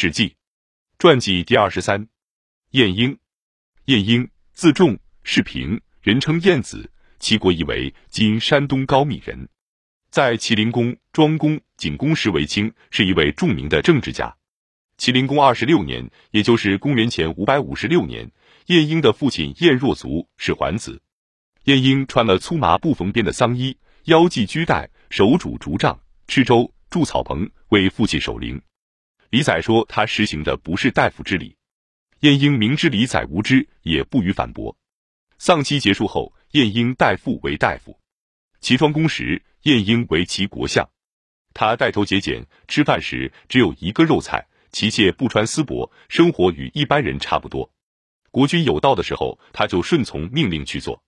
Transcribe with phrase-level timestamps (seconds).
[0.00, 0.36] 史记
[1.00, 2.06] 传记第二十三，
[2.70, 3.18] 晏婴，
[3.86, 6.88] 晏婴，字仲，是平，人称晏子。
[7.18, 9.48] 齐国裔为今山东高密人，
[10.08, 14.32] 在齐灵公、庄公、景公时为卿，是一位著名的政治家。
[14.98, 18.30] 齐灵公二十六年，也就是公元前五百五十六年，
[18.66, 21.02] 晏婴的父亲晏若卒是桓子。
[21.64, 28.62] 晏婴穿了粗麻布缝边的丧衣，腰系居带，手拄竹杖，吃粥，筑草棚，为父亲守灵。
[29.30, 31.54] 李宰说他实行的不是大夫之礼，
[32.20, 34.74] 晏婴明知李宰无知，也不予反驳。
[35.36, 37.98] 丧期结束后，晏婴代父为大夫。
[38.60, 40.88] 齐庄公时，晏婴为齐国相，
[41.52, 47.70] 他带头节俭，吃饭时只有一个肉菜，妻妾不穿丝帛，生活与一般人差不多。
[48.30, 50.98] 国君有道的时候，他就顺从命令去做；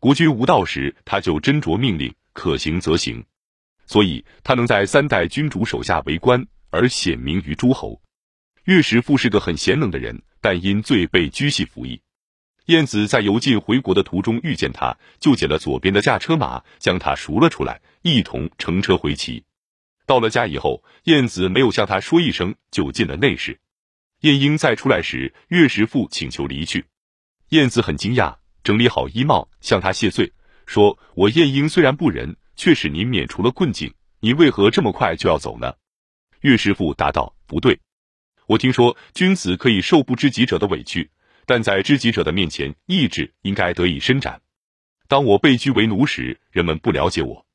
[0.00, 3.24] 国君无道时，他就斟酌命令，可行则行。
[3.86, 6.44] 所以，他能在三代君主手下为官。
[6.72, 8.02] 而显名于诸侯。
[8.64, 12.00] 岳师父是个很贤能的人，但因罪被拘系服役。
[12.66, 19.44] 晏子在游晋回国的途中遇见他，就解了左边的驾车马，将他赎了出来，一同乘车回齐。
[20.06, 23.58] 到了家以后，晏子没有向他说一声，就进了内室。
[24.20, 26.84] 晏婴再出来时，岳师父请求离去。
[27.48, 30.32] 晏子很惊讶，整理好衣帽，向他谢罪，
[30.64, 35.74] 说：“我晏婴虽然不仁，却使您免除了困境，你为何这么快就要走呢？”
[36.42, 37.78] 岳师傅答道：“不对，
[38.46, 41.10] 我听说君子可以受不知己者的委屈，
[41.46, 44.40] 但在知己者的面前，意志应该得以伸展。
[45.08, 47.46] 当我被拘为奴时，人们不了解我。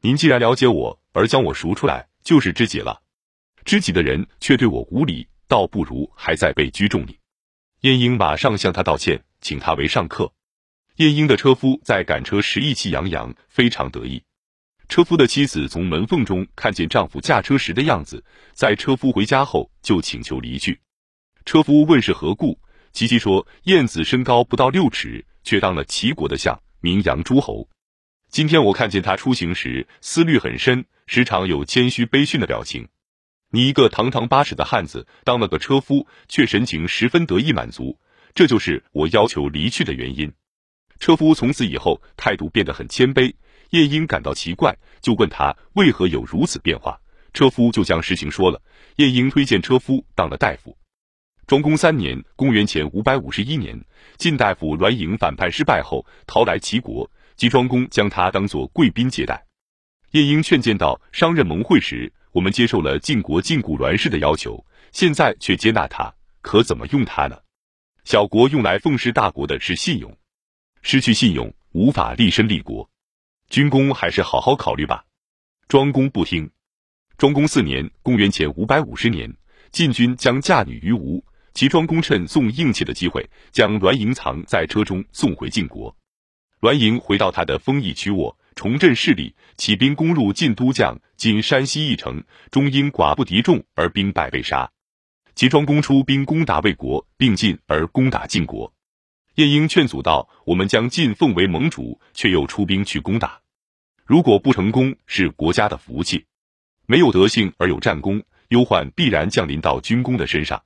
[0.00, 3.02] 您既然了解我，而将我赎出来，就是知己了。
[3.64, 7.18] 知己的人却对我无礼，倒不如还在被拘中里。”
[7.80, 10.32] 晏婴马上向他道歉，请他为上客。
[10.96, 14.22] 晏婴的车夫在赶车时意气洋洋，非常得意。
[14.88, 20.80] 车夫的妻子从门缝中看见丈夫驾车时的样子，在车夫回家后就请求离去。
[21.44, 22.58] 车夫问是何故，
[22.92, 27.68] 琪琪说：“晏子身高不到六尺，却当了齐国的相，名扬诸侯。
[28.30, 32.88] 今天我看见他出行时，思虑很深，时常有谦虚悲逊的表情。
[33.50, 37.98] 你一个堂堂八尺的汉子，当了个车夫，却神情十分得意满足，
[38.34, 40.32] 这就是我要求离去的原因。”
[40.98, 43.34] 车夫从此以后态度变得很谦卑。
[43.70, 46.98] 晏婴感到奇怪，就问他为何有如此变化。
[47.32, 48.60] 车夫就将实情说了。
[48.96, 50.76] 晏婴推荐车夫当了大夫。
[51.46, 53.78] 庄公三年（公元前五百五十一年），
[54.18, 59.44] 晋大夫栾盈反叛失败后逃来齐国，齐庄公将他当作贵宾接待。
[60.12, 67.36] 晏婴劝谏道：“商任盟会时，我们接受了晋国禁锢栾氏的要求，现在却接纳他，可怎么用他呢？
[68.04, 70.16] 小国用来奉侍大国的是信用，
[70.80, 72.88] 失去信用，无法立身立国。”
[73.48, 75.04] 军功还是好好考虑吧。
[75.68, 76.50] 庄公不听。
[77.16, 79.32] 庄公四年（公元前五百五十年），
[79.72, 81.24] 晋军将嫁女于吴，
[81.54, 85.96] 齐庄公趁送硬气的机会，将栾盈藏在车中送回晋国。
[86.60, 94.70] 栾盈回到他的封邑曲沃，重振势力，起兵攻入晋都将（今山西翼城），终因寡不敌众而兵败被杀。
[95.34, 98.72] 齐庄公出兵攻打魏国，并进而攻打晋国。
[99.36, 103.38] 晏婴劝阻道：“我们将晋奉为盟主，却又出兵去攻打，
[104.06, 106.18] 如果不成功，是国家的福气；
[106.86, 110.62] 没有德性而有战功，忧患必然降临到军功的身上。”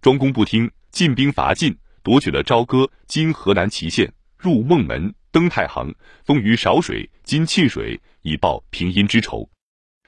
[0.00, 5.92] 庄公不听，进兵伐晋，夺取了朝歌（今河南淇县），入孟门，登太行，
[6.24, 9.50] 封于少水（今沁水），以报平阴之仇。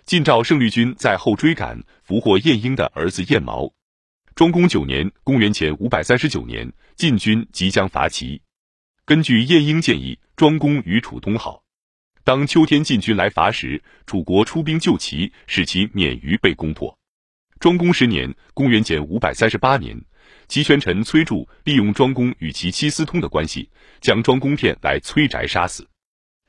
[0.04, 3.72] 晋赵胜利军在后追赶，俘获晏婴的儿子晏毛。
[4.38, 8.41] 庄公九年（公元前五百三十九年），晋军即将伐齐。
[9.04, 11.60] 根据晏婴建议，庄公与楚通好。
[12.22, 16.97] 当秋天晋军来伐时，楚国出兵救齐，使其免于被攻破。
[17.59, 20.00] 庄公十年（公元前五百三十八年），
[20.47, 23.69] 齐宣臣崔杼利用庄公与其妻私通的关系，
[24.00, 25.84] 将庄公骗来崔宅杀死。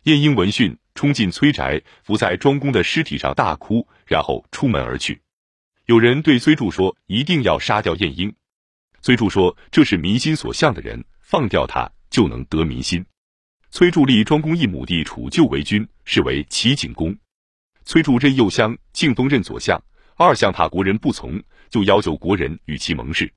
[0.04, 5.20] 晏婴闻讯，冲进崔宅，伏在庄公的尸体上大哭，然后出门而去。
[5.90, 8.32] 有人对崔杼说：“一定要杀掉晏婴。”
[9.02, 13.04] 崔杼说：“这是民心所向的人，放掉他就能得民心。”
[13.72, 17.18] 崔杼立庄公一亩地楚旧为君，是为齐景公。
[17.86, 19.82] 崔杼任右相，庆封任左相。
[20.16, 21.42] 二相怕国人不从，
[21.72, 23.34] 就要求国人与其盟誓。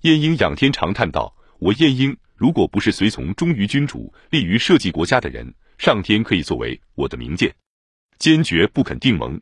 [0.00, 7.54] 晏婴仰天长叹道：“我晏婴如果不是随从忠于君主、利于社稷国家的人，上天可以作为我的明鉴，
[8.18, 9.40] 坚决不肯定盟。”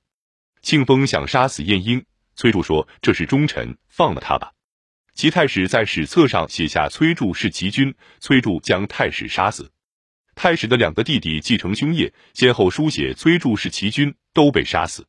[0.61, 2.05] 庆封想杀死晏婴。
[2.35, 4.53] 崔杼说：“这是忠臣，放了他吧。”
[5.15, 9.71] 齐太史在史册上写下崔杼是齐君，崔杼将太史杀死。
[10.35, 15.07] 太史的两个弟弟继承兄业，先后书写崔杼是齐君，都被杀死。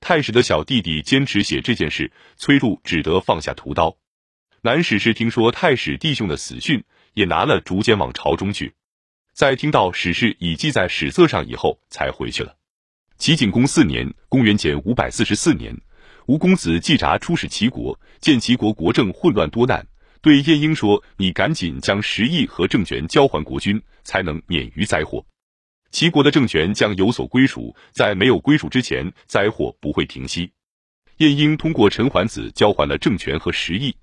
[0.00, 3.96] 太史的小弟弟坚持写这件事，崔杼只得放下屠刀。
[4.62, 6.84] 南史氏听说太史弟兄的死讯，
[7.14, 8.74] 也拿了竹简往朝中去。
[9.32, 12.56] 在听到史事已记在史册上以后，才回去了。
[13.16, 15.74] 齐景公四年（公元前五百四十四年），
[16.26, 19.86] 吴公子季札出使齐国，见齐国国政混乱多难，
[20.20, 25.24] 对晏婴说：“你赶紧将十邑和政权交还国君，才能免于灾祸。
[25.90, 30.50] 齐国的政权将有所归属，在没有归属之前，灾祸不会停息。”
[31.18, 33.94] 晏婴通过陈桓子交还了政权和十邑，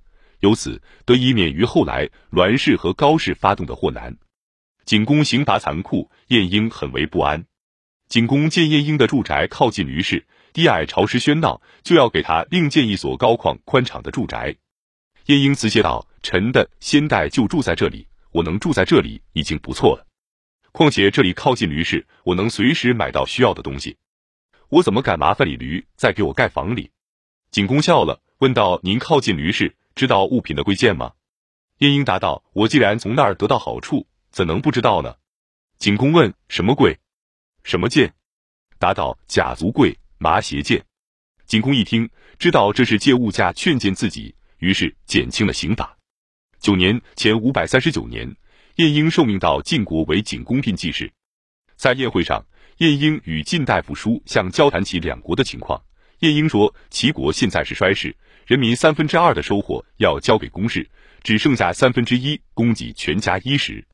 [0.42, 4.16] 由此得以免于后来栾氏和高氏发动的祸难。
[4.86, 7.46] 景公刑罚残酷，晏婴很为不安。
[8.08, 10.26] 景公见晏婴的住宅靠近驴市，
[10.58, 14.56] 低矮潮湿喧闹，就要给他另建一所高旷宽敞的住宅。
[15.28, 20.08] 晏婴辞谢道：“臣的先代就住在这里，我能住在这里已经不错了。
[20.72, 23.98] 况且这里靠近驴市，我能随时买到需要的东西。
[24.70, 26.90] 我怎么敢麻烦李驴再给我盖房里？”
[27.54, 31.12] 景公笑了，问道：“您靠近驴市，知道物品的贵贱吗？”
[31.78, 35.18] 晏婴答道：“我既然从那儿得到好处。”怎能不知道呢？
[35.78, 36.98] 景公问：“什么贵？
[37.64, 38.16] 什么贱？”
[38.80, 40.84] 答道：“甲足贵，麻鞋贱。”
[41.46, 45.98] 景公一听，知道这是借物价劝谏自己，于是减轻了刑罚。
[46.60, 48.36] 九年（前五百三十九年），
[48.76, 51.12] 晏婴受命到晋国为景公聘记事。
[51.76, 52.46] 在宴会上，
[52.78, 55.82] 晏婴与晋大夫书向交谈起两国的情况。
[56.20, 58.16] 晏婴说：“齐国现在是衰世，
[58.46, 60.90] 人民三分之二的收获要交给公室，
[61.22, 63.86] 只剩下三分之一供给全家衣食。”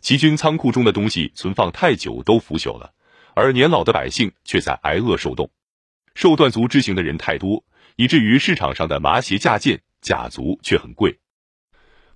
[0.00, 2.94] 齐军仓库中的东西存放太久都腐朽了，
[3.34, 5.50] 而年老的百姓却在挨饿受冻，
[6.18, 11.16] 受断足之刑的人太多，以至于市场上的麻鞋价贱，甲足却很贵。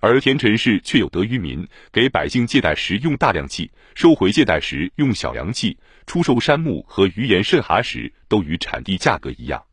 [0.01, 9.63] 而田陈氏却有得于民，给百姓借贷时用大量器，收回借贷时用小量器，出售山木和鱼盐甚蛤时都与产地价格一样。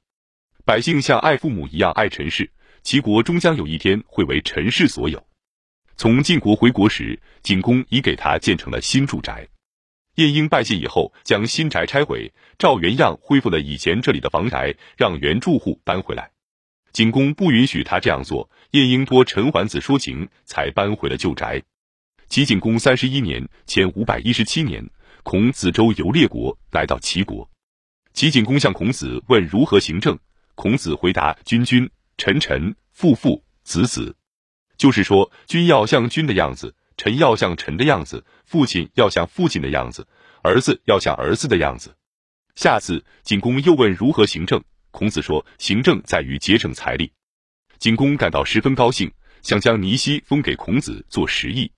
[0.65, 2.49] 百姓像爱父母一样爱陈氏，
[2.85, 5.26] 齐国终将有一天会为陈氏所有。
[5.97, 9.49] 从晋国回国时，景公已给他建成了新住宅。
[10.17, 16.31] 晏婴拜谢以后，将新宅拆毁，照原样恢复了以前这里的房宅，让原住户搬回来。
[16.93, 21.62] 景公不允许他这样做，晏婴托陈桓子说情，才搬回了旧宅。
[22.29, 24.85] 齐景公三十一年（前五百一十七年），
[25.23, 27.49] 孔子周游列国，来到齐国。
[28.12, 30.19] 齐景公向孔子问如何行政，
[30.57, 34.17] 孔子回答：君君，臣臣，父父，子子。
[34.77, 40.06] 就是说，君要像君的样子，臣要像臣的样子，父亲要像父亲的样子，
[40.43, 41.97] 儿子要像儿子的样子。
[42.56, 47.11] 下次景公又问如何行政，孔子说：行政在于节省财力。
[47.79, 49.11] 景公感到十分高兴，
[49.41, 51.73] 想将尼西封给孔子做食邑。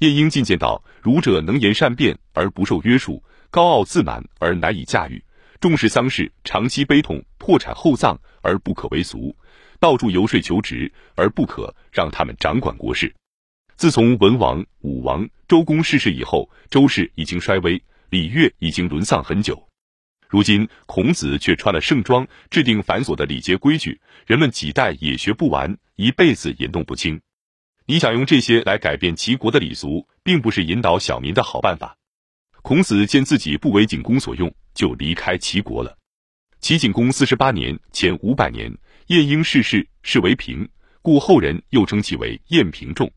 [0.00, 5.24] 晏婴进谏道：儒者能言善辩而不受约束，高傲自满而难以驾驭，
[5.58, 9.34] 重视丧事，长期悲痛，破产厚葬而不可为俗。
[9.78, 13.14] 到处游说求职，而不可让他们掌管国事。
[13.80, 19.66] 自从文王、武王、周公逝世以后，周氏已经衰微，礼乐已经沦丧很久。
[20.28, 27.18] 如今孔子却穿了盛装，制定繁琐的礼节规矩，人们几代也学不完，一辈子也弄不清。
[27.86, 31.96] 你想用这些来改变齐国的礼俗，并不是引导小民的好办法。
[32.60, 35.96] 孔子见自己不为景公所用，就离开齐国了。
[36.60, 38.70] 齐景公四十八年（前五百年）。
[39.08, 40.68] 晏婴逝世，是为平，
[41.00, 43.10] 故后人又称其为晏平仲。